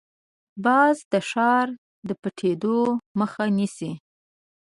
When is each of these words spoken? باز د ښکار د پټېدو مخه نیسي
باز 0.65 0.97
د 1.11 1.13
ښکار 1.29 1.67
د 2.07 2.09
پټېدو 2.21 2.77
مخه 3.19 3.43
نیسي 3.57 3.91